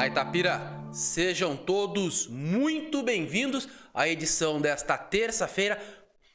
[0.00, 0.62] Olá, Itapira!
[0.90, 5.78] Sejam todos muito bem-vindos à edição desta terça-feira,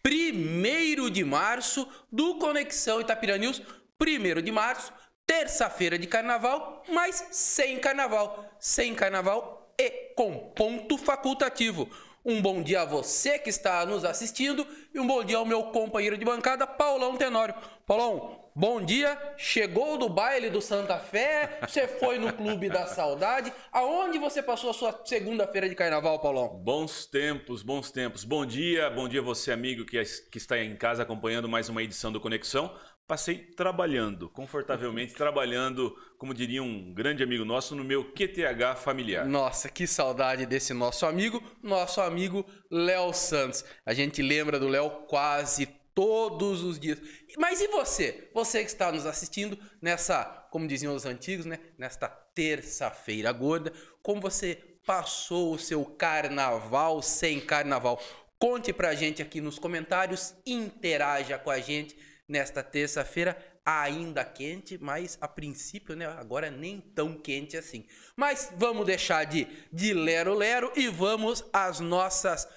[0.05, 3.63] 1 de março, do Conexão Itapira News.
[3.99, 4.93] 1 de março,
[5.25, 8.55] terça-feira de carnaval, mas sem carnaval.
[8.59, 11.89] Sem carnaval e com ponto facultativo.
[12.23, 15.63] Um bom dia a você que está nos assistindo e um bom dia ao meu
[15.63, 17.55] companheiro de bancada, Paulão Tenório.
[17.87, 19.19] Paulão, bom dia.
[19.37, 23.51] Chegou do baile do Santa Fé, você foi no Clube da Saudade.
[23.71, 26.47] Aonde você passou a sua segunda-feira de carnaval, Paulão?
[26.47, 28.23] Bons tempos, bons tempos.
[28.23, 32.11] Bom dia, bom dia você, amigo que, que está em casa acompanhando mais uma edição
[32.11, 32.73] do Conexão.
[33.07, 39.25] Passei trabalhando, confortavelmente trabalhando, como diria um grande amigo nosso, no meu QTH familiar.
[39.27, 43.63] Nossa, que saudade desse nosso amigo, nosso amigo Léo Santos.
[43.85, 46.99] A gente lembra do Léo quase todos os dias.
[47.37, 48.29] Mas e você?
[48.33, 51.59] Você que está nos assistindo nessa, como diziam os antigos, né?
[51.77, 53.71] Nesta terça-feira gorda,
[54.03, 57.99] como você passou o seu carnaval sem carnaval?
[58.37, 61.97] Conte pra gente aqui nos comentários, interaja com a gente
[62.27, 67.87] nesta terça-feira, ainda quente, mas a princípio, né, agora nem tão quente assim.
[68.15, 72.47] Mas vamos deixar de, de lero-lero e vamos às nossas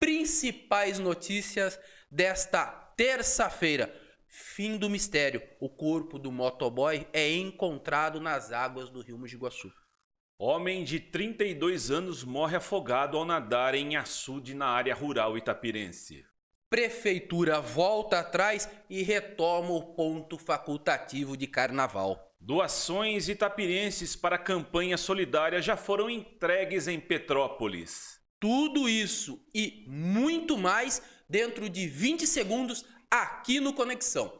[0.00, 1.78] principais notícias
[2.10, 3.94] desta terça-feira.
[4.26, 5.40] Fim do mistério.
[5.60, 9.72] O corpo do motoboy é encontrado nas águas do rio Mojiguaçu.
[10.36, 16.26] Homem de 32 anos morre afogado ao nadar em açude na área rural itapirense.
[16.68, 22.34] Prefeitura volta atrás e retoma o ponto facultativo de carnaval.
[22.40, 28.18] Doações itapirenses para a campanha solidária já foram entregues em Petrópolis.
[28.40, 34.32] Tudo isso e muito mais dentro de 20 segundos aqui no Conexão.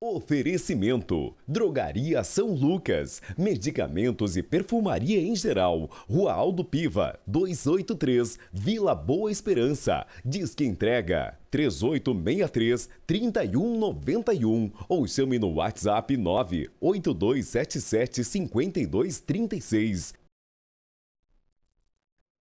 [0.00, 5.88] Oferecimento: Drogaria São Lucas, medicamentos e perfumaria em geral.
[6.10, 10.06] Rua Aldo Piva, 283, Vila Boa Esperança.
[10.22, 20.14] Diz que entrega 3863 3191 ou chame no WhatsApp 98277 5236.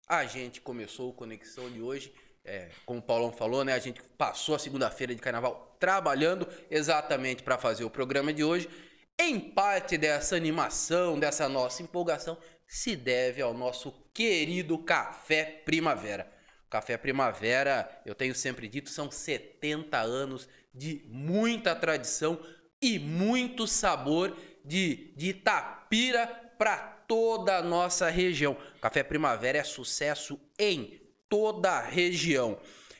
[0.10, 2.12] A gente começou o Conexão de hoje
[2.46, 7.42] é, como o Paulão falou, né, a gente passou a segunda-feira de carnaval trabalhando exatamente
[7.44, 8.70] para fazer o programa de hoje.
[9.18, 12.38] Em parte dessa animação, dessa nossa empolgação,
[12.68, 16.32] se deve ao nosso querido Café Primavera.
[16.70, 22.40] Café Primavera, eu tenho sempre dito, são 70 anos de muita tradição
[22.82, 26.28] e muito sabor de, de Itapira
[26.58, 26.78] para
[27.08, 28.58] toda a nossa região.
[28.82, 31.03] Café Primavera é sucesso em
[31.34, 32.60] toda a região.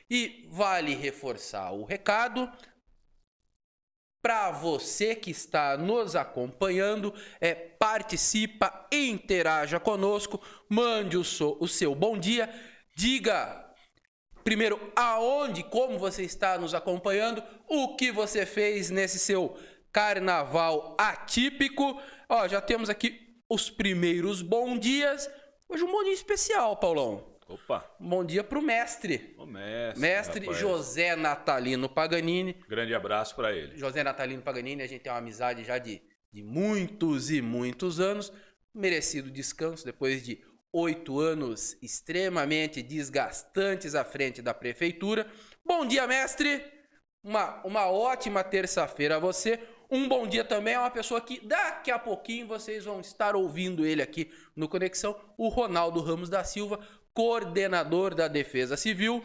[0.10, 2.52] E vale reforçar o recado
[4.24, 11.94] para você que está nos acompanhando, é, participa, interaja conosco, mande o, so, o seu
[11.94, 12.50] bom dia,
[12.96, 13.72] diga
[14.44, 19.56] primeiro aonde, como você está nos acompanhando, o que você fez nesse seu
[19.92, 22.02] carnaval atípico.
[22.28, 25.30] Ó, já temos aqui os primeiros bom dias.
[25.70, 27.33] Hoje um bom dia especial, Paulão.
[27.48, 27.86] Opa!
[28.00, 29.36] Bom dia pro mestre.
[29.38, 30.00] O mestre.
[30.00, 30.58] Mestre rapaz.
[30.58, 32.54] José Natalino Paganini.
[32.70, 33.78] Grande abraço para ele.
[33.78, 36.02] José Natalino Paganini, a gente tem uma amizade já de,
[36.32, 38.32] de muitos e muitos anos.
[38.74, 45.28] Merecido descanso depois de oito anos extremamente desgastantes à frente da prefeitura.
[45.66, 46.64] Bom dia, mestre!
[47.24, 49.60] Uma, uma ótima terça-feira a você.
[49.90, 53.86] Um bom dia também a uma pessoa que daqui a pouquinho vocês vão estar ouvindo
[53.86, 56.80] ele aqui no Conexão, o Ronaldo Ramos da Silva,
[57.14, 59.24] coordenador da Defesa Civil.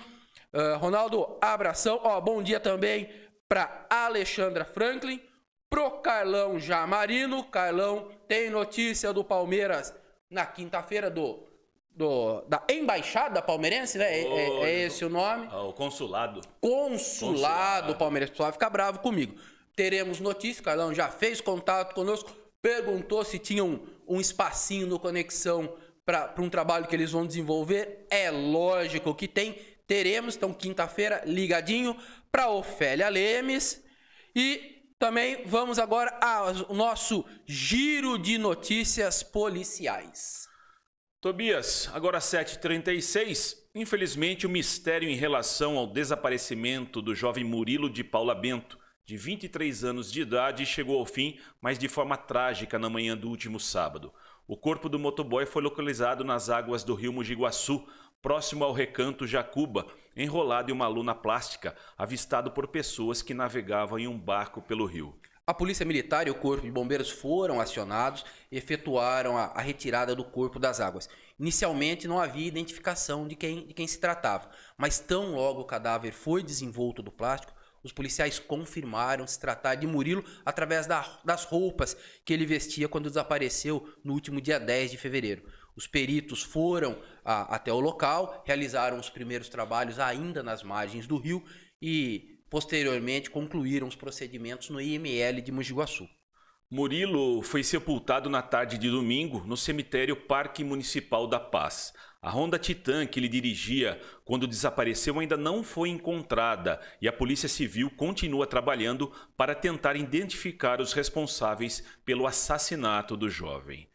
[0.53, 2.01] Uh, Ronaldo, abração.
[2.03, 3.11] Ó, bom dia também
[3.49, 5.21] para Alexandra Franklin,
[5.71, 7.45] pro Carlão Jamarino.
[7.45, 9.95] Carlão tem notícia do Palmeiras
[10.31, 11.41] na quinta-feira do,
[11.91, 14.25] do, da Embaixada Palmeirense, né?
[14.25, 15.47] Oh, é, é, esse o nome?
[15.47, 16.41] o consulado.
[16.61, 17.95] Consulado, consulado.
[17.97, 18.33] Palmeirense.
[18.33, 19.35] O pessoal fica bravo comigo.
[19.75, 22.31] Teremos notícia, Carlão já fez contato conosco,
[22.61, 25.73] perguntou se tinha um, um espacinho no Conexão
[26.09, 28.07] para um trabalho que eles vão desenvolver?
[28.09, 29.59] É lógico que tem.
[29.87, 31.95] Teremos, então, quinta-feira, ligadinho
[32.33, 33.85] para Ofélia Lemes.
[34.35, 40.49] E também vamos agora ao nosso giro de notícias policiais.
[41.21, 43.57] Tobias, agora 7h36.
[43.75, 49.85] Infelizmente, o mistério em relação ao desaparecimento do jovem Murilo de Paula Bento, de 23
[49.85, 54.11] anos de idade, chegou ao fim, mas de forma trágica na manhã do último sábado.
[54.49, 57.87] O corpo do motoboy foi localizado nas águas do rio Mojiguaçu,
[58.23, 59.87] próximo ao recanto Jacuba,
[60.17, 65.15] enrolado em uma luna plástica, avistado por pessoas que navegavam em um barco pelo rio.
[65.47, 70.17] A Polícia Militar e o Corpo de Bombeiros foram acionados e efetuaram a, a, retirada
[70.17, 71.11] do corpo das águas.
[71.39, 74.49] Inicialmente não havia identificação de quem, de quem se tratava,
[74.79, 77.53] mas tão logo o cadáver foi desenvolto do plástico,
[77.89, 83.09] os policiais confirmaram se tratar de Murilo através da, das roupas que ele vestia quando
[83.09, 85.43] desapareceu no último dia 10 de fevereiro.
[85.75, 91.17] Os peritos foram a, até o local, realizaram os primeiros trabalhos ainda nas margens do
[91.17, 91.45] rio
[91.83, 96.09] e Posteriormente, concluíram os procedimentos no IML de Mojiguaçu.
[96.71, 101.93] Murilo foi sepultado na tarde de domingo no cemitério Parque Municipal da Paz.
[102.21, 107.49] A Honda Titan que ele dirigia quando desapareceu ainda não foi encontrada e a Polícia
[107.49, 113.89] Civil continua trabalhando para tentar identificar os responsáveis pelo assassinato do jovem.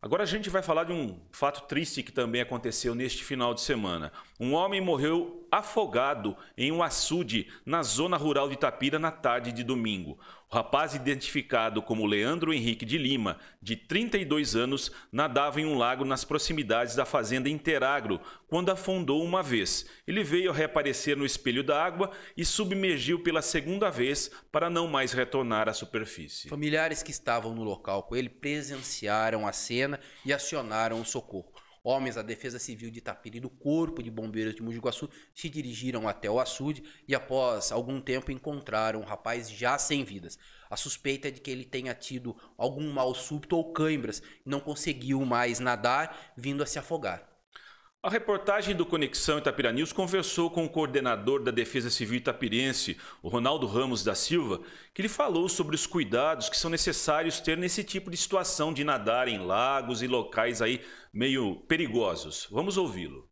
[0.00, 3.60] Agora a gente vai falar de um fato triste que também aconteceu neste final de
[3.60, 4.12] semana.
[4.38, 9.64] Um homem morreu afogado em um açude na zona rural de Itapira na tarde de
[9.64, 10.18] domingo.
[10.50, 16.04] O rapaz, identificado como Leandro Henrique de Lima, de 32 anos, nadava em um lago
[16.04, 19.86] nas proximidades da fazenda Interagro quando afundou uma vez.
[20.06, 25.12] Ele veio reaparecer no espelho da água e submergiu pela segunda vez para não mais
[25.12, 26.48] retornar à superfície.
[26.48, 31.55] Familiares que estavam no local com ele presenciaram a cena e acionaram o socorro.
[31.88, 36.08] Homens da Defesa Civil de Itapiri e do Corpo de Bombeiros de Mojiguaçu se dirigiram
[36.08, 40.36] até o açude e, após algum tempo, encontraram o rapaz já sem vidas.
[40.68, 44.58] A suspeita é de que ele tenha tido algum mal súbito ou cãibras e não
[44.58, 47.36] conseguiu mais nadar, vindo a se afogar.
[48.06, 53.28] A reportagem do Conexão Itapira News conversou com o coordenador da Defesa Civil Itapirense, o
[53.28, 54.60] Ronaldo Ramos da Silva,
[54.94, 58.84] que lhe falou sobre os cuidados que são necessários ter nesse tipo de situação de
[58.84, 60.80] nadar em lagos e locais aí
[61.16, 62.46] meio perigosos.
[62.52, 63.26] Vamos ouvi-lo.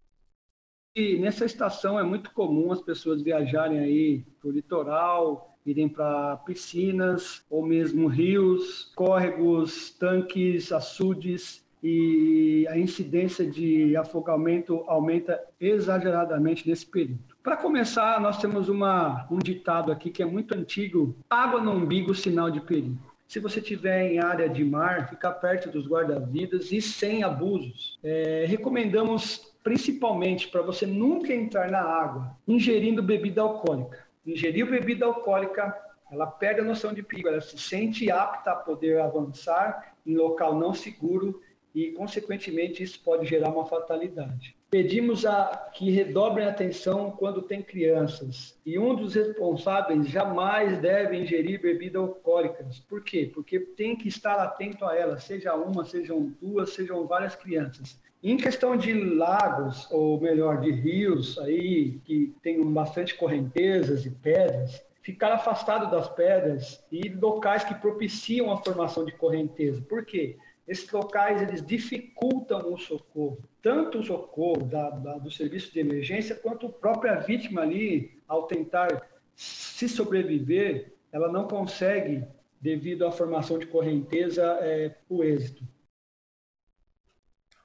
[0.96, 6.38] E nessa estação é muito comum as pessoas viajarem aí para o litoral, irem para
[6.38, 16.86] piscinas ou mesmo rios, córregos, tanques, açudes e a incidência de afogamento aumenta exageradamente nesse
[16.86, 17.36] período.
[17.42, 22.14] Para começar, nós temos uma, um ditado aqui que é muito antigo: água no umbigo,
[22.14, 23.13] sinal de perigo.
[23.26, 27.98] Se você estiver em área de mar, ficar perto dos guarda-vidas e sem abusos.
[28.02, 34.04] É, recomendamos principalmente para você nunca entrar na água ingerindo bebida alcoólica.
[34.26, 35.74] Ingeriu bebida alcoólica,
[36.10, 40.54] ela perde a noção de perigo, ela se sente apta a poder avançar em local
[40.58, 41.40] não seguro
[41.74, 44.56] e, consequentemente, isso pode gerar uma fatalidade.
[44.74, 48.58] Pedimos a que redobrem atenção quando tem crianças.
[48.66, 52.80] E um dos responsáveis jamais deve ingerir bebidas alcoólicas.
[52.80, 53.30] Por quê?
[53.32, 58.00] Porque tem que estar atento a elas, seja uma, sejam duas, sejam várias crianças.
[58.20, 64.84] Em questão de lagos, ou melhor, de rios, aí que tem bastante correntezas e pedras,
[65.02, 69.80] ficar afastado das pedras e locais que propiciam a formação de correnteza.
[69.82, 70.36] Por quê?
[70.66, 76.34] Esses locais eles dificultam o socorro, tanto o socorro da, da, do serviço de emergência
[76.34, 82.24] quanto a própria vítima ali, ao tentar se sobreviver, ela não consegue,
[82.60, 85.66] devido à formação de correnteza, é, o êxito.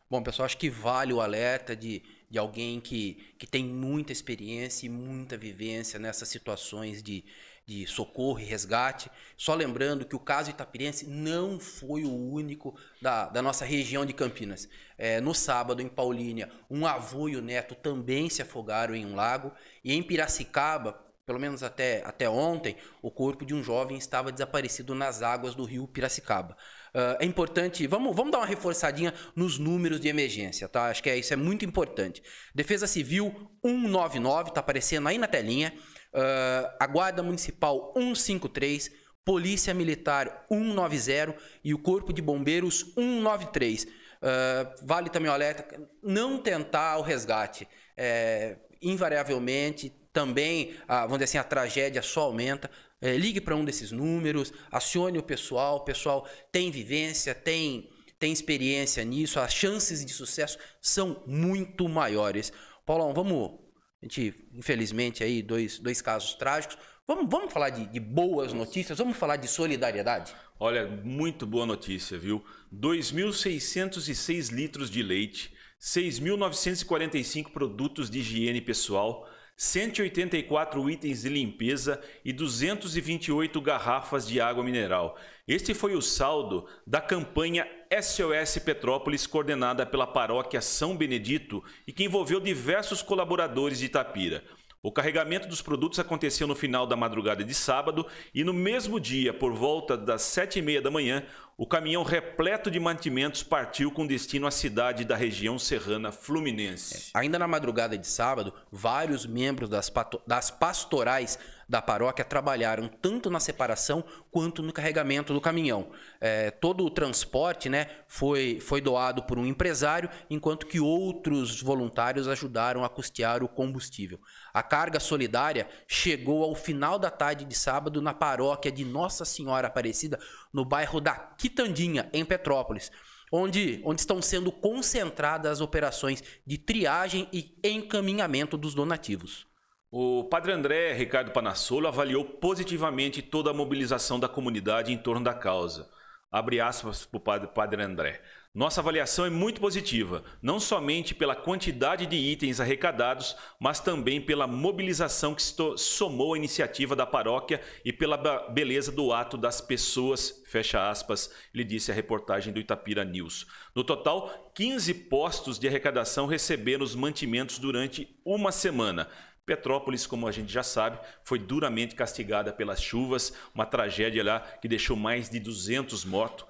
[0.10, 4.88] Bom, pessoal, acho que vale o alerta de, de alguém que, que tem muita experiência
[4.88, 7.24] e muita vivência nessas situações de,
[7.70, 9.12] de socorro e resgate.
[9.38, 14.12] Só lembrando que o caso Itapirense não foi o único da, da nossa região de
[14.12, 14.68] Campinas.
[14.98, 19.16] É, no sábado, em Paulínia, um avô e o neto também se afogaram em um
[19.16, 19.54] lago.
[19.84, 24.96] E em Piracicaba, pelo menos até, até ontem, o corpo de um jovem estava desaparecido
[24.96, 26.58] nas águas do rio Piracicaba.
[26.90, 30.86] Uh, é importante, vamos, vamos dar uma reforçadinha nos números de emergência, tá?
[30.86, 32.24] Acho que é, isso é muito importante.
[32.56, 33.32] Defesa Civil
[33.64, 35.72] 199, tá aparecendo aí na telinha
[36.14, 38.92] uh, a Guarda Municipal 153,
[39.24, 43.84] Polícia Militar 190 e o Corpo de Bombeiros 193.
[43.84, 43.88] Uh,
[44.22, 47.68] ah, vale também o alerta, não tentar o resgate.
[47.96, 52.70] É, invariavelmente, também, a, vamos dizer assim, a tragédia só aumenta.
[53.02, 55.78] É, ligue para um desses números, acione o pessoal.
[55.78, 62.52] O pessoal tem vivência, tem, tem experiência nisso, as chances de sucesso são muito maiores.
[62.86, 63.60] Paulão, vamos
[64.02, 66.78] a gente, infelizmente, aí, dois, dois casos trágicos.
[67.06, 68.98] Vamos, vamos falar de, de boas notícias?
[68.98, 70.34] Vamos falar de solidariedade?
[70.58, 72.44] Olha, muito boa notícia, viu?
[72.74, 79.30] 2.606 litros de leite, 6.945 produtos de higiene pessoal,
[79.62, 85.18] 184 itens de limpeza e 228 garrafas de água mineral.
[85.46, 92.06] Este foi o saldo da campanha SOS Petrópolis, coordenada pela paróquia São Benedito e que
[92.06, 94.46] envolveu diversos colaboradores de Itapira.
[94.82, 99.34] O carregamento dos produtos aconteceu no final da madrugada de sábado e no mesmo dia,
[99.34, 101.26] por volta das sete e meia da manhã,
[101.58, 107.12] o caminhão repleto de mantimentos partiu com destino à cidade da região serrana fluminense.
[107.14, 109.92] Ainda na madrugada de sábado, vários membros das,
[110.26, 115.90] das pastorais da paróquia trabalharam tanto na separação quanto no carregamento do caminhão.
[116.22, 122.30] É, todo o transporte né, foi, foi doado por um empresário, enquanto que outros voluntários
[122.30, 124.18] ajudaram a custear o combustível.
[124.54, 129.68] A carga solidária chegou ao final da tarde de sábado na paróquia de Nossa Senhora
[129.68, 130.20] Aparecida,
[130.54, 132.92] no bairro da Quitandinha, em Petrópolis
[133.32, 139.48] onde, onde estão sendo concentradas as operações de triagem e encaminhamento dos donativos.
[139.92, 145.34] O padre André Ricardo Panassolo avaliou positivamente toda a mobilização da comunidade em torno da
[145.34, 145.90] causa.
[146.32, 148.22] Abre aspas para o padre, André.
[148.52, 154.48] Nossa avaliação é muito positiva, não somente pela quantidade de itens arrecadados, mas também pela
[154.48, 155.44] mobilização que
[155.78, 158.18] somou a iniciativa da paróquia e pela
[158.50, 163.46] beleza do ato das pessoas, fecha aspas, ele disse a reportagem do Itapira News.
[163.76, 169.08] No total, 15 postos de arrecadação receberam os mantimentos durante uma semana.
[169.50, 174.68] Petrópolis, como a gente já sabe, foi duramente castigada pelas chuvas, uma tragédia lá que
[174.68, 176.46] deixou mais de 200 mortos,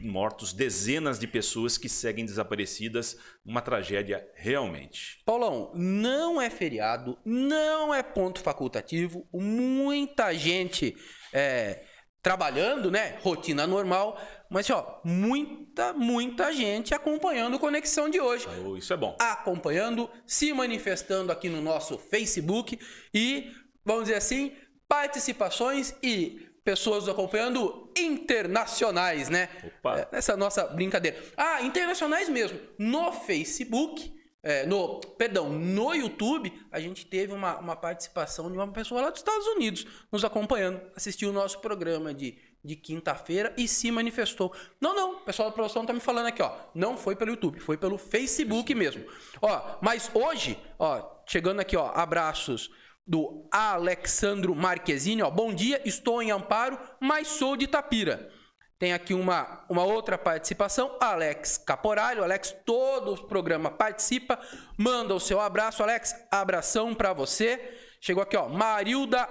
[0.00, 5.20] mortos, dezenas de pessoas que seguem desaparecidas, uma tragédia realmente.
[5.26, 10.96] Paulão, não é feriado, não é ponto facultativo, muita gente
[11.34, 11.82] é,
[12.22, 13.18] trabalhando, né?
[13.20, 14.18] Rotina normal,
[14.50, 18.46] mas, ó, muita, muita gente acompanhando o Conexão de hoje.
[18.64, 19.16] Oh, isso é bom.
[19.18, 22.78] Acompanhando, se manifestando aqui no nosso Facebook
[23.12, 23.52] e,
[23.84, 24.52] vamos dizer assim,
[24.88, 29.48] participações e pessoas acompanhando internacionais, né?
[29.64, 30.00] Opa.
[30.00, 31.18] É, essa nossa brincadeira.
[31.36, 32.58] Ah, internacionais mesmo.
[32.78, 38.70] No Facebook, é, no, perdão, no YouTube, a gente teve uma, uma participação de uma
[38.70, 43.68] pessoa lá dos Estados Unidos nos acompanhando, assistiu o nosso programa de de quinta-feira e
[43.68, 44.54] se manifestou.
[44.80, 46.52] Não, não, o pessoal da produção tá me falando aqui, ó.
[46.74, 49.04] Não foi pelo YouTube, foi pelo Facebook mesmo.
[49.40, 52.70] Ó, mas hoje, ó, chegando aqui, ó, abraços
[53.06, 55.30] do Alexandro Marquezini, ó.
[55.30, 58.30] Bom dia, estou em Amparo, mas sou de Tapira.
[58.78, 62.22] Tem aqui uma, uma outra participação, Alex Caporalho.
[62.22, 64.38] Alex, todo o programa participa.
[64.76, 66.14] Manda o seu abraço, Alex.
[66.30, 67.76] Abração para você.
[68.00, 69.28] Chegou aqui, ó, Marilda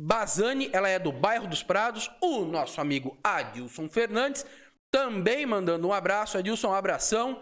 [0.00, 2.08] Bazani, ela é do bairro dos Prados.
[2.20, 4.46] O nosso amigo Adilson Fernandes,
[4.92, 6.38] também mandando um abraço.
[6.38, 7.40] Adilson, um abração.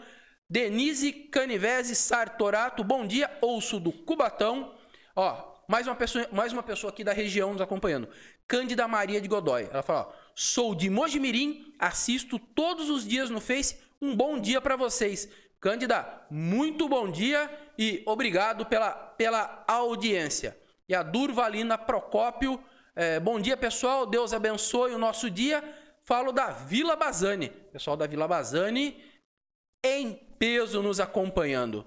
[0.48, 3.30] Denise Canivese Sartorato, bom dia.
[3.42, 4.74] Ouço do Cubatão.
[5.14, 8.08] Ó, mais uma pessoa, mais uma pessoa aqui da região nos acompanhando.
[8.48, 9.68] Cândida Maria de Godoy.
[9.70, 13.76] Ela fala: ó, sou de Mojimirim, assisto todos os dias no Face.
[14.00, 15.28] Um bom dia para vocês.
[15.60, 20.56] Cândida, muito bom dia e obrigado pela, pela audiência
[20.88, 22.62] e a Durvalina Procópio.
[22.94, 24.06] É, bom dia, pessoal.
[24.06, 25.62] Deus abençoe o nosso dia.
[26.02, 27.48] Falo da Vila Bazani.
[27.48, 29.02] Pessoal da Vila Bazani
[29.84, 31.86] em peso nos acompanhando.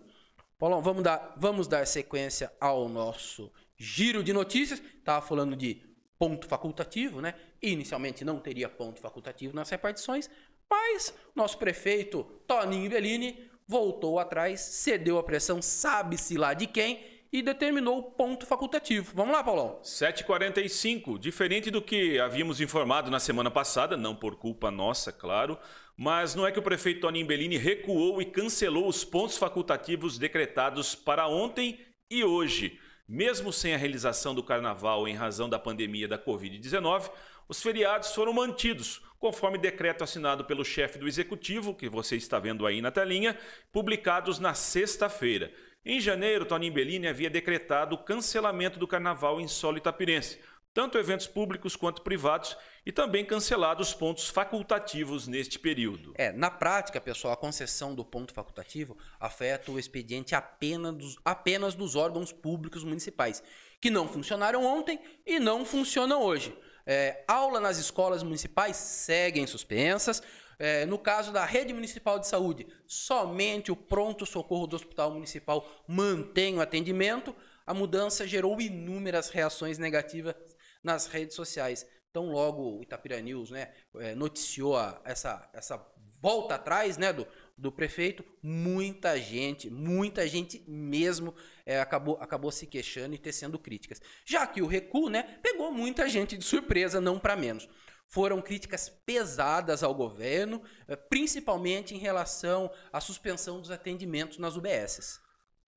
[0.57, 4.81] Paulão, vamos dar, vamos dar sequência ao nosso giro de notícias.
[4.81, 5.81] Estava falando de
[6.17, 7.33] ponto facultativo, né?
[7.61, 10.29] Inicialmente não teria ponto facultativo nas repartições,
[10.69, 17.41] mas nosso prefeito Toninho Bellini voltou atrás, cedeu a pressão, sabe-se lá de quem, e
[17.41, 19.11] determinou o ponto facultativo.
[19.15, 19.79] Vamos lá, Paulão.
[19.83, 25.57] 7h45, diferente do que havíamos informado na semana passada, não por culpa nossa, claro,
[25.95, 30.95] mas não é que o prefeito Toninho Bellini recuou e cancelou os pontos facultativos decretados
[30.95, 32.79] para ontem e hoje.
[33.07, 37.09] Mesmo sem a realização do carnaval em razão da pandemia da Covid-19,
[37.47, 42.65] os feriados foram mantidos, conforme decreto assinado pelo chefe do executivo, que você está vendo
[42.67, 43.35] aí na telinha,
[43.71, 45.51] publicados na sexta-feira.
[45.85, 50.37] Em janeiro, Toninho Bellini havia decretado o cancelamento do carnaval em solo itapirense,
[50.73, 56.13] tanto eventos públicos quanto privados, e também cancelado os pontos facultativos neste período.
[56.17, 61.75] É, na prática, pessoal, a concessão do ponto facultativo afeta o expediente apenas dos, apenas
[61.75, 63.41] dos órgãos públicos municipais,
[63.79, 66.55] que não funcionaram ontem e não funcionam hoje.
[66.85, 70.21] É, aula nas escolas municipais seguem suspensas,
[70.59, 76.57] é, no caso da rede municipal de saúde, somente o pronto-socorro do hospital municipal mantém
[76.57, 77.33] o atendimento.
[77.65, 80.35] A mudança gerou inúmeras reações negativas
[80.83, 81.87] nas redes sociais.
[82.09, 85.81] Então, logo o Itapira News né, é, noticiou a, essa, essa
[86.21, 87.25] volta atrás né, do,
[87.57, 91.33] do prefeito, muita gente, muita gente mesmo
[91.65, 94.01] é, acabou, acabou se queixando e tecendo críticas.
[94.25, 97.69] Já que o recuo né, pegou muita gente de surpresa, não para menos
[98.09, 105.19] foram críticas pesadas ao governo, eh, principalmente em relação à suspensão dos atendimentos nas UBSs.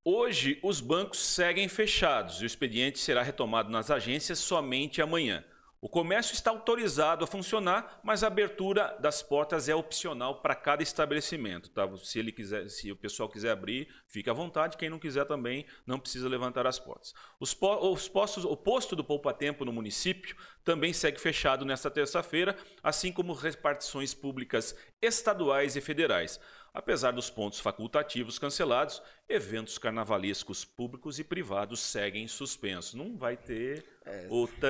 [0.02, 5.44] Hoje, os bancos seguem fechados e o expediente será retomado nas agências somente amanhã.
[5.84, 10.80] O comércio está autorizado a funcionar, mas a abertura das portas é opcional para cada
[10.80, 11.70] estabelecimento.
[11.70, 11.90] Tá?
[12.04, 14.76] Se ele quiser, se o pessoal quiser abrir, fique à vontade.
[14.76, 17.12] Quem não quiser também não precisa levantar as portas.
[17.40, 21.90] Os, po os postos, o posto do Poupa Tempo no município também segue fechado nesta
[21.90, 26.38] terça-feira, assim como repartições públicas estaduais e federais.
[26.74, 32.94] Apesar dos pontos facultativos cancelados, eventos carnavalescos públicos e privados seguem suspensos.
[32.94, 34.26] Não vai ter é.
[34.30, 34.48] o.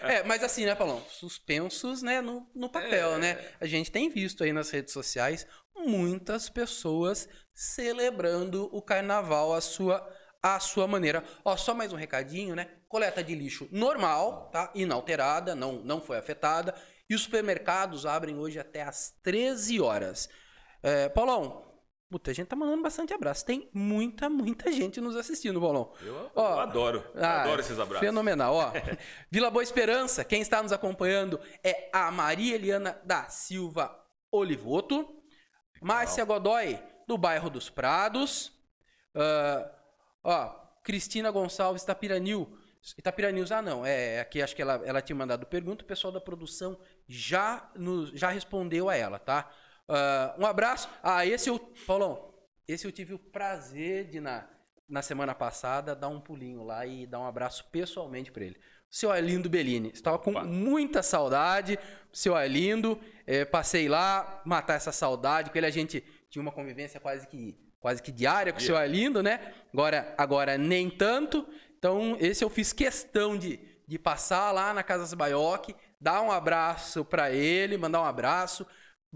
[0.00, 1.02] É, mas assim, né, Paulão?
[1.10, 3.18] Suspensos, né, no, no papel, é.
[3.18, 3.48] né?
[3.60, 10.06] A gente tem visto aí nas redes sociais muitas pessoas celebrando o carnaval à sua
[10.42, 11.24] à sua maneira.
[11.44, 12.68] Ó, só mais um recadinho, né?
[12.88, 14.70] Coleta de lixo normal, tá?
[14.74, 16.74] Inalterada, não não foi afetada.
[17.08, 20.28] E os supermercados abrem hoje até às 13 horas.
[20.82, 21.66] É, Paulão,
[22.08, 23.44] Puta, a gente tá mandando bastante abraço.
[23.44, 25.92] Tem muita, muita gente nos assistindo, Paulão.
[26.00, 27.04] Eu, Ó, eu adoro.
[27.12, 28.06] Eu ah, adoro esses abraços.
[28.06, 28.54] Fenomenal.
[28.54, 28.72] Ó,
[29.28, 33.92] Vila Boa Esperança, quem está nos acompanhando é a Maria Eliana da Silva
[34.30, 35.20] Olivoto.
[35.82, 38.52] Márcia Godoy, do bairro dos Prados.
[39.12, 39.68] Uh,
[40.22, 42.56] ó, Cristina Gonçalves Tapiranil.
[42.96, 46.20] Itapiranil, ah não, é aqui acho que ela, ela tinha mandado pergunta, o pessoal da
[46.20, 49.50] produção já, nos, já respondeu a ela, tá?
[49.88, 50.88] Uh, um abraço.
[51.02, 51.58] Ah, esse eu.
[51.86, 52.34] Paulão,
[52.66, 54.48] esse eu tive o prazer de, na,
[54.88, 58.56] na semana passada, dar um pulinho lá e dar um abraço pessoalmente para ele.
[58.90, 59.90] O seu Arlindo Bellini.
[59.90, 61.78] Estava com muita saudade.
[62.12, 62.98] Seu Arlindo.
[63.26, 65.50] É, passei lá, matar essa saudade.
[65.50, 68.76] Com ele a gente tinha uma convivência quase que, quase que diária com o seu
[68.76, 69.52] Arlindo, né?
[69.72, 71.46] Agora, agora nem tanto.
[71.78, 77.04] Então, esse eu fiz questão de, de passar lá na Casa Baioc, dar um abraço
[77.04, 78.66] para ele, mandar um abraço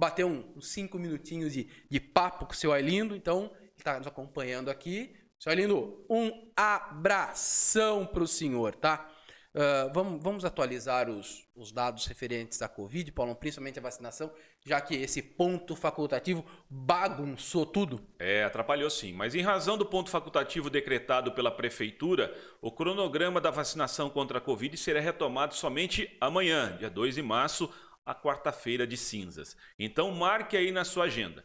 [0.01, 3.15] bater um, uns cinco minutinhos de, de papo com o seu Arlindo.
[3.15, 5.15] Então, ele está nos acompanhando aqui.
[5.39, 9.11] Seu Arlindo, um abração para o senhor, tá?
[9.55, 14.33] Uh, vamos, vamos, atualizar os, os, dados referentes à Covid, Paulo, principalmente a vacinação,
[14.67, 18.01] já que esse ponto facultativo bagunçou tudo.
[18.19, 19.13] É, atrapalhou sim.
[19.13, 24.41] Mas em razão do ponto facultativo decretado pela Prefeitura, o cronograma da vacinação contra a
[24.41, 27.73] Covid será retomado somente amanhã, dia 2 de março,
[28.05, 29.57] a quarta-feira de cinzas.
[29.79, 31.45] Então marque aí na sua agenda.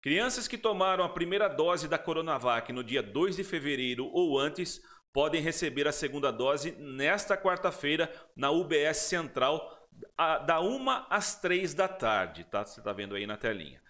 [0.00, 4.80] Crianças que tomaram a primeira dose da Coronavac no dia 2 de fevereiro ou antes
[5.12, 9.75] podem receber a segunda dose nesta quarta-feira na UBS Central,
[10.46, 12.64] da 1 às 3 da tarde, tá?
[12.64, 13.80] Você está vendo aí na telinha.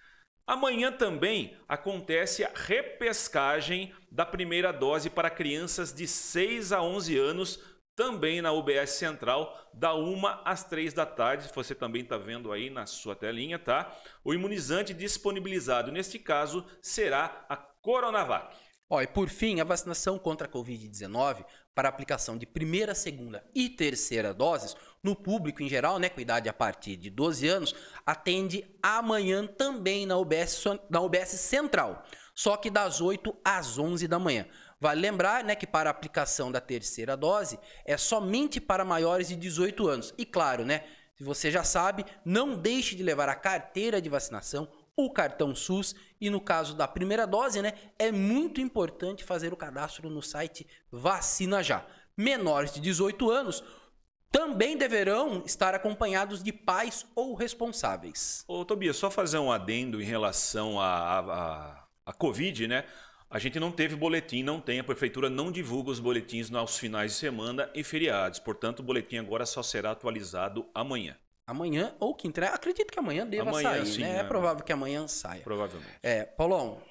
[0.46, 7.60] Amanhã também acontece a repescagem da primeira dose para crianças de 6 a 11 anos
[7.96, 11.50] também na UBS Central, da 1 às 3 da tarde.
[11.52, 13.90] Você também está vendo aí na sua telinha, tá?
[14.22, 18.54] O imunizante disponibilizado neste caso será a Coronavac.
[18.88, 21.44] Ó, e por fim, a vacinação contra a Covid-19
[21.74, 26.48] para aplicação de primeira, segunda e terceira doses no público em geral, né, com idade
[26.48, 32.70] a partir de 12 anos, atende amanhã também na UBS, na UBS Central, só que
[32.70, 34.46] das 8 às 11 da manhã.
[34.80, 39.36] Vale lembrar né, que para a aplicação da terceira dose é somente para maiores de
[39.36, 40.14] 18 anos.
[40.16, 40.84] E claro, né,
[41.16, 45.94] se você já sabe, não deixe de levar a carteira de vacinação, o cartão SUS
[46.20, 50.66] e no caso da primeira dose, né, é muito importante fazer o cadastro no site
[50.90, 51.86] Vacina Já.
[52.16, 53.62] Menores de 18 anos
[54.32, 58.44] também deverão estar acompanhados de pais ou responsáveis.
[58.48, 62.84] Ô Tobias, só fazer um adendo em relação à a, Covid, né?
[63.28, 67.12] A gente não teve boletim, não tem, a prefeitura não divulga os boletins nos finais
[67.12, 68.38] de semana e feriados.
[68.38, 71.16] Portanto, o boletim agora só será atualizado amanhã.
[71.46, 72.44] Amanhã ou quinta.
[72.46, 74.16] Acredito que amanhã deva amanhã, sair, sim, né?
[74.16, 75.42] É, é provável que amanhã saia.
[75.42, 75.98] Provavelmente.
[76.02, 76.82] É, Paulão,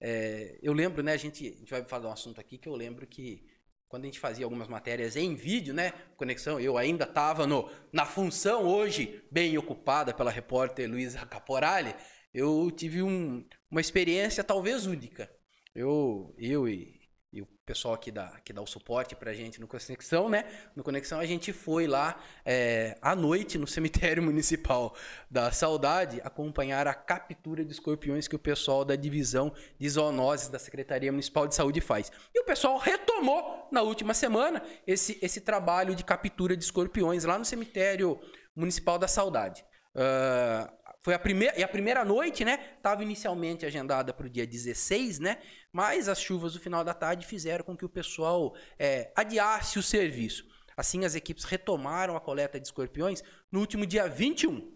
[0.00, 1.12] é, eu lembro, né?
[1.12, 3.44] A gente, a gente vai falar um assunto aqui que eu lembro que
[3.88, 5.92] quando a gente fazia algumas matérias em vídeo, né?
[6.16, 7.46] Conexão, eu ainda estava
[7.92, 11.94] na função hoje, bem ocupada pela repórter Luísa Caporali.
[12.32, 15.28] Eu tive um, uma experiência talvez única
[15.74, 17.00] eu, eu e,
[17.32, 20.44] e o pessoal aqui dá, que dá o suporte pra gente no Conexão, né?
[20.76, 24.94] No Conexão a gente foi lá é, à noite no cemitério municipal
[25.30, 30.58] da Saudade acompanhar a captura de escorpiões que o pessoal da divisão de zoonoses da
[30.58, 32.12] Secretaria Municipal de Saúde faz.
[32.34, 37.38] E o pessoal retomou na última semana esse, esse trabalho de captura de escorpiões lá
[37.38, 38.20] no cemitério
[38.54, 39.64] municipal da Saudade.
[39.94, 42.74] Uh, foi a primeira, e a primeira noite, né?
[42.76, 45.38] Estava inicialmente agendada para o dia 16, né?
[45.72, 49.82] Mas as chuvas do final da tarde fizeram com que o pessoal é, adiasse o
[49.82, 50.46] serviço.
[50.76, 54.72] Assim, as equipes retomaram a coleta de escorpiões no último dia 21.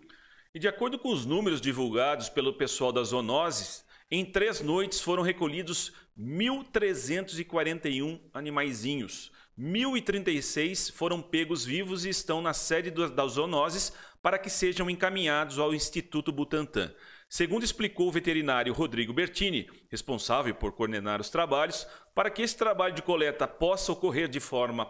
[0.53, 5.23] E de acordo com os números divulgados pelo pessoal das zoonoses, Em três noites foram
[5.23, 9.33] recolhidos 1.341 animaizinhos.
[9.59, 13.93] 1.036 foram pegos vivos e estão na sede das zoonoses
[14.27, 16.93] para que sejam encaminhados ao Instituto Butantan.
[17.29, 22.93] Segundo explicou o veterinário Rodrigo Bertini, responsável por coordenar os trabalhos, para que esse trabalho
[22.93, 24.85] de coleta possa ocorrer de forma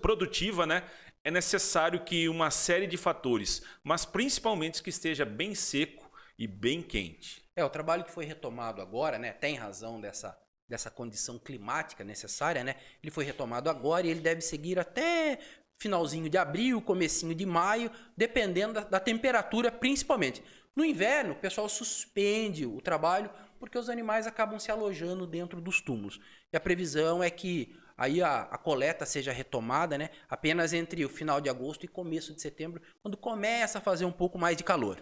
[0.00, 0.84] produtiva, né,
[1.22, 6.80] é necessário que uma série de fatores, mas principalmente que esteja bem seco e bem
[6.80, 7.44] quente.
[7.54, 10.34] É, o trabalho que foi retomado agora, né, tem razão dessa,
[10.66, 12.76] dessa condição climática necessária, né?
[13.02, 15.38] Ele foi retomado agora e ele deve seguir até
[15.82, 20.42] finalzinho de abril, comecinho de maio, dependendo da, da temperatura principalmente.
[20.74, 25.80] No inverno, o pessoal suspende o trabalho porque os animais acabam se alojando dentro dos
[25.80, 26.20] túmulos.
[26.52, 30.10] E a previsão é que aí a, a, coleta seja retomada, né?
[30.28, 34.12] Apenas entre o final de agosto e começo de setembro, quando começa a fazer um
[34.12, 34.98] pouco mais de calor.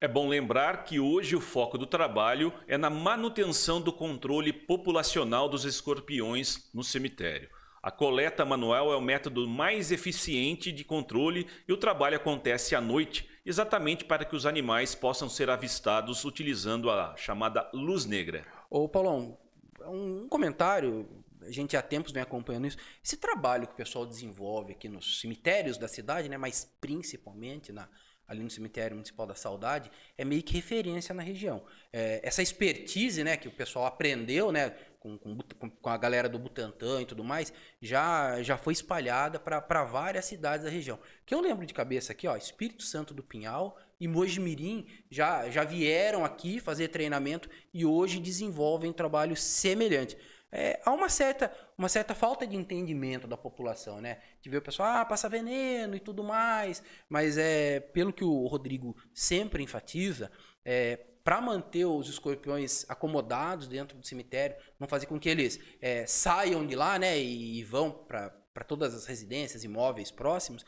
[0.00, 5.48] É bom lembrar que hoje o foco do trabalho é na manutenção do controle populacional
[5.48, 7.48] dos escorpiões no cemitério.
[7.82, 12.80] A coleta manual é o método mais eficiente de controle e o trabalho acontece à
[12.80, 18.46] noite, exatamente para que os animais possam ser avistados utilizando a chamada luz negra.
[18.70, 19.36] Ô Paulão,
[19.84, 21.08] um comentário,
[21.40, 22.76] a gente há tempos vem acompanhando isso.
[23.04, 27.88] Esse trabalho que o pessoal desenvolve aqui nos cemitérios da cidade, né, mas principalmente na,
[28.28, 31.64] ali no cemitério municipal da Saudade, é meio que referência na região.
[31.92, 35.36] É, essa expertise, né, que o pessoal aprendeu, né, com, com,
[35.68, 40.64] com, a galera do Butantã e tudo mais, já, já foi espalhada para várias cidades
[40.64, 40.98] da região.
[41.26, 45.64] Que eu lembro de cabeça aqui, ó, Espírito Santo do Pinhal e Mojimirim já, já
[45.64, 50.16] vieram aqui fazer treinamento e hoje desenvolvem trabalho semelhante.
[50.54, 54.20] É, há uma certa, uma certa falta de entendimento da população, né?
[54.40, 56.82] De ver o pessoal, ah, passa veneno e tudo mais.
[57.08, 60.30] Mas é pelo que o Rodrigo sempre enfatiza,
[60.64, 66.04] é, para manter os escorpiões acomodados dentro do cemitério, não fazer com que eles é,
[66.06, 70.64] saiam de lá né, e vão para todas as residências, imóveis próximos,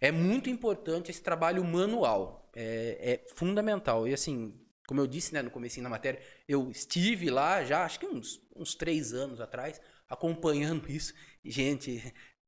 [0.00, 2.50] é muito importante esse trabalho manual.
[2.54, 4.08] É, é, fundamental.
[4.08, 4.54] E assim,
[4.86, 8.40] como eu disse né, no começo da matéria, eu estive lá já, acho que uns,
[8.54, 11.12] uns três anos atrás, acompanhando isso.
[11.44, 12.02] E, gente,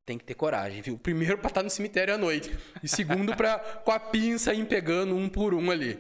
[0.06, 0.98] tem que ter coragem, viu?
[0.98, 2.56] Primeiro para estar no cemitério à noite.
[2.82, 5.98] E segundo para com a pinça ir pegando um por um ali.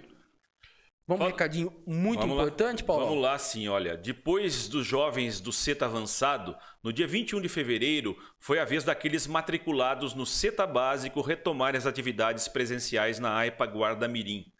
[1.08, 2.86] Vamos um recadinho muito Vamos importante, lá.
[2.86, 3.06] Paulo?
[3.06, 3.66] Vamos lá, sim.
[3.66, 8.84] Olha, depois dos jovens do CETA avançado, no dia 21 de fevereiro, foi a vez
[8.84, 14.52] daqueles matriculados no CETA básico retomarem as atividades presenciais na AIPA Guarda Mirim.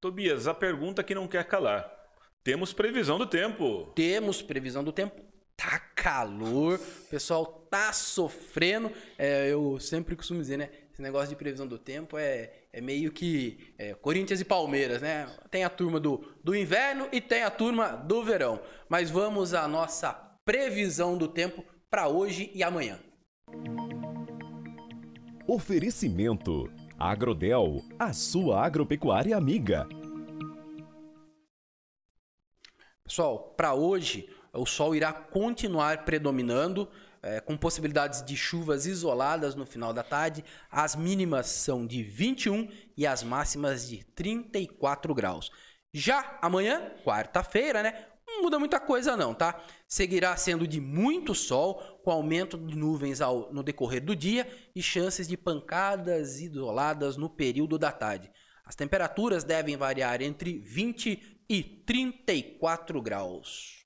[0.00, 1.96] Tobias, a pergunta que não quer calar.
[2.46, 3.90] Temos previsão do tempo.
[3.92, 5.20] Temos previsão do tempo.
[5.56, 8.92] Tá calor, o pessoal tá sofrendo.
[9.18, 10.70] É, eu sempre costumo dizer, né?
[10.92, 15.28] Esse negócio de previsão do tempo é, é meio que é, Corinthians e Palmeiras, né?
[15.50, 18.60] Tem a turma do, do inverno e tem a turma do verão.
[18.88, 20.12] Mas vamos à nossa
[20.44, 23.00] previsão do tempo para hoje e amanhã.
[25.48, 29.88] Oferecimento Agrodel, a sua agropecuária amiga.
[33.06, 36.88] Pessoal, para hoje, o sol irá continuar predominando,
[37.22, 40.44] é, com possibilidades de chuvas isoladas no final da tarde.
[40.68, 45.52] As mínimas são de 21 e as máximas de 34 graus.
[45.92, 48.06] Já amanhã, quarta-feira, né?
[48.28, 49.64] Um muda muita coisa não, tá?
[49.86, 54.82] Seguirá sendo de muito sol, com aumento de nuvens ao, no decorrer do dia e
[54.82, 58.30] chances de pancadas isoladas no período da tarde.
[58.64, 63.84] As temperaturas devem variar entre 20 e 34 graus.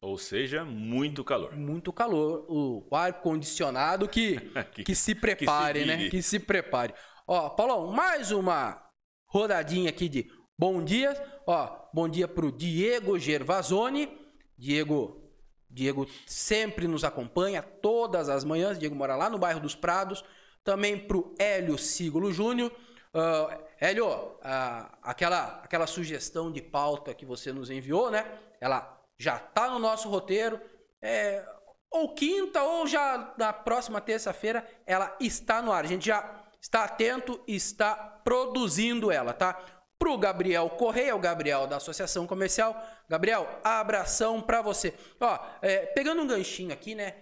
[0.00, 1.56] Ou seja, muito calor.
[1.56, 2.44] Muito calor.
[2.48, 4.38] O ar condicionado que,
[4.72, 6.08] que, que, se prepare, que se né?
[6.08, 6.94] Que se prepare.
[7.26, 8.80] Ó, Paulão, mais uma
[9.26, 11.12] rodadinha aqui de bom dia.
[11.46, 14.08] Ó, bom dia pro Diego Gervasoni.
[14.56, 15.28] Diego,
[15.68, 18.78] Diego sempre nos acompanha todas as manhãs.
[18.78, 20.22] Diego mora lá no bairro dos Prados.
[20.62, 22.70] Também pro Hélio Sigolo Júnior.
[23.16, 28.30] Uh, Hélio, uh, aquela, aquela sugestão de pauta que você nos enviou, né?
[28.60, 30.60] Ela já está no nosso roteiro.
[31.00, 31.42] É,
[31.90, 35.84] ou quinta, ou já na próxima terça-feira, ela está no ar.
[35.84, 39.58] A gente já está atento e está produzindo ela, tá?
[39.98, 42.78] Para o Gabriel Correia, o Gabriel da Associação Comercial.
[43.08, 44.92] Gabriel, abração para você.
[45.18, 47.14] Ó, é, pegando um ganchinho aqui, né?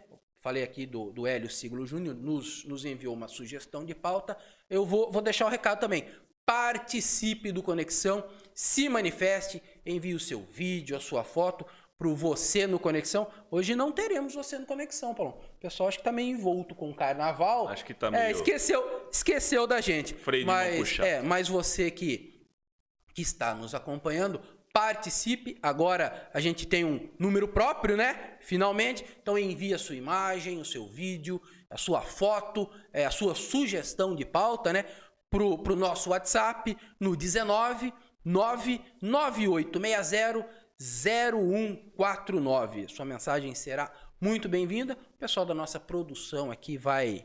[0.44, 4.36] Falei aqui do, do Hélio Siglo Júnior, nos, nos enviou uma sugestão de pauta.
[4.68, 6.06] Eu vou, vou deixar o recado também.
[6.44, 11.64] Participe do Conexão, se manifeste, envie o seu vídeo, a sua foto
[11.96, 13.26] pro Você no Conexão.
[13.50, 15.40] Hoje não teremos Você no Conexão, Paulo.
[15.56, 17.66] O pessoal acho que tá meio envolto com o carnaval.
[17.68, 18.24] Acho que tá meio...
[18.24, 20.12] É, esqueceu, esqueceu da gente.
[20.12, 22.46] Freio mas, é, mas você que,
[23.14, 24.42] que está nos acompanhando,
[24.74, 25.56] participe.
[25.62, 28.36] Agora a gente tem um número próprio, né?
[28.40, 29.06] Finalmente.
[29.22, 34.16] Então envie a sua imagem, o seu vídeo, a sua foto, é, a sua sugestão
[34.16, 34.84] de pauta, né?
[35.30, 37.92] Pro, pro nosso WhatsApp no 19
[38.24, 40.44] 99860
[40.76, 42.88] 0149.
[42.88, 44.98] Sua mensagem será muito bem-vinda.
[45.14, 47.24] O pessoal da nossa produção aqui vai,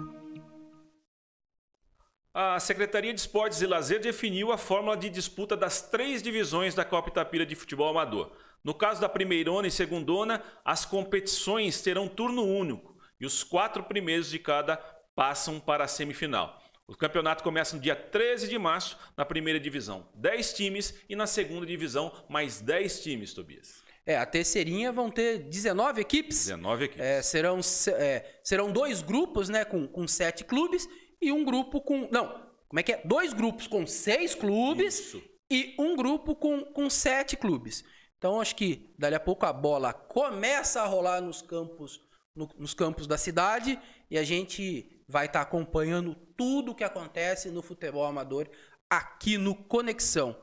[2.32, 6.86] A Secretaria de Esportes e Lazer definiu a fórmula de disputa das três divisões da
[6.86, 8.32] Copa Itapira de Futebol Amador.
[8.64, 14.30] No caso da primeirona e segundona, as competições terão turno único e os quatro primeiros
[14.30, 14.80] de cada
[15.16, 16.62] passam para a semifinal.
[16.88, 21.26] O campeonato começa no dia 13 de março na primeira divisão, 10 times e na
[21.26, 23.84] segunda divisão mais 10 times, Tobias.
[24.06, 26.38] É, a terceirinha vão ter 19 equipes.
[26.40, 27.06] 19 equipes.
[27.06, 27.60] É, serão,
[27.96, 30.88] é, serão dois grupos, né, com, com sete clubes
[31.22, 32.10] e um grupo com.
[32.12, 32.28] Não,
[32.68, 33.02] como é que é?
[33.06, 35.24] Dois grupos com seis clubes Isso.
[35.50, 37.86] e um grupo com, com sete clubes.
[38.18, 42.02] Então, acho que dali a pouco a bola começa a rolar nos campos,
[42.36, 43.80] no, nos campos da cidade
[44.12, 48.50] e a gente vai estar tá acompanhando tudo o que acontece no futebol amador
[48.90, 50.36] aqui no Conexão.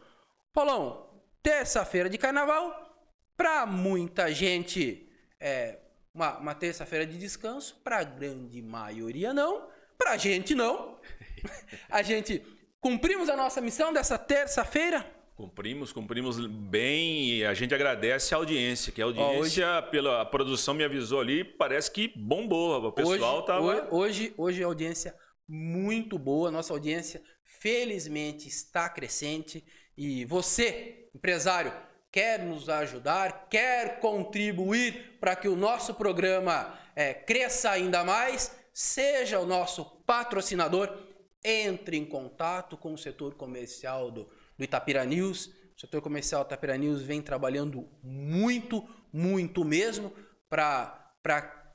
[0.53, 1.09] Paulão,
[1.43, 2.91] terça-feira de carnaval,
[3.37, 5.79] para muita gente, é
[6.13, 7.81] uma, uma terça-feira de descanso.
[7.83, 9.69] Para a grande maioria, não.
[9.97, 10.99] Para a gente, não.
[11.89, 12.45] a gente
[12.81, 15.07] cumprimos a nossa missão dessa terça-feira.
[15.41, 20.21] Cumprimos, cumprimos bem e a gente agradece a audiência, que a audiência, Ó, hoje, pela
[20.21, 22.85] a produção me avisou ali, parece que bombou.
[22.85, 23.89] O pessoal hoje, tava.
[23.91, 25.15] Hoje, hoje a audiência
[25.49, 29.65] muito boa, nossa audiência felizmente está crescente.
[29.97, 31.73] E você, empresário,
[32.13, 39.41] quer nos ajudar, quer contribuir para que o nosso programa é, cresça ainda mais, seja
[39.41, 40.95] o nosso patrocinador,
[41.43, 44.29] entre em contato com o setor comercial do,
[44.61, 45.47] do Itapira News.
[45.75, 50.13] O setor comercial Itapira News vem trabalhando muito, muito mesmo
[50.51, 51.15] para